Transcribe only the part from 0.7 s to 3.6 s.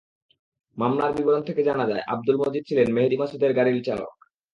মামলার বিবরণ থেকে জানা যায়, আবদুল মজিদ ছিলেন মেহেদী মাসুদের